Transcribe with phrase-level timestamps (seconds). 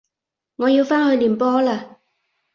[0.55, 1.97] 我要返去練波喇